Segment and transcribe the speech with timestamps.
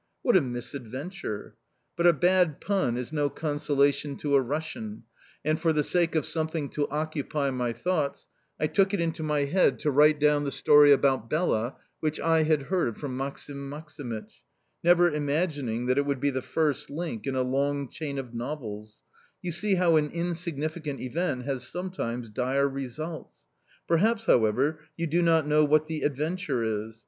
[0.23, 1.53] What a misadventure!...
[1.95, 5.03] But a bad pun is no consolation to a Russian,
[5.45, 8.27] and, for the sake of something to occupy my thoughts,
[8.59, 12.41] I took it into my head to write down the story about Bela, which I
[12.41, 14.31] had heard from Maksim Maksimych
[14.83, 19.03] never imagining that it would be the first link in a long chain of novels:
[19.43, 23.41] you see how an insignificant event has sometimes dire results!...
[23.87, 26.99] Perhaps, however, you do not know what the "Adventure" is?